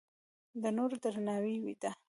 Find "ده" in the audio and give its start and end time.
1.81-1.91